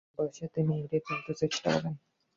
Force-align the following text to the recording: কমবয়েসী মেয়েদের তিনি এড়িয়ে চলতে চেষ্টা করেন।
কমবয়েসী 0.09 0.41
মেয়েদের 0.41 0.51
তিনি 0.55 0.73
এড়িয়ে 0.77 1.05
চলতে 1.07 1.31
চেষ্টা 1.41 1.67
করেন। 1.73 1.93